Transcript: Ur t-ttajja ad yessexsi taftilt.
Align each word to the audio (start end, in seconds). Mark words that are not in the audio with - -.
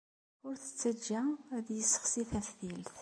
Ur 0.47 0.53
t-ttajja 0.57 1.21
ad 1.57 1.67
yessexsi 1.77 2.23
taftilt. 2.29 2.95